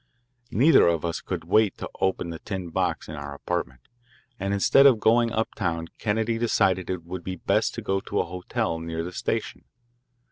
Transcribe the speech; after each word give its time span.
Neither 0.49 0.87
of 0.87 1.05
us 1.05 1.21
could 1.21 1.43
wait 1.43 1.77
to 1.77 1.87
open 1.99 2.31
the 2.31 2.39
tin 2.39 2.69
box 2.71 3.07
in 3.07 3.13
our 3.13 3.35
apartment, 3.35 3.81
and 4.39 4.51
instead 4.51 4.87
of 4.87 4.99
going 4.99 5.31
uptown 5.31 5.89
Kennedy 5.99 6.39
decided 6.39 6.89
it 6.89 7.03
would 7.03 7.23
be 7.23 7.35
best 7.35 7.75
to 7.75 7.83
go 7.83 7.99
to 7.99 8.19
a 8.19 8.25
hotel 8.25 8.79
near 8.79 9.03
the 9.03 9.11
station. 9.13 9.63